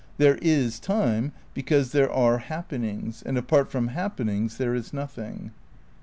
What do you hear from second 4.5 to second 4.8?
there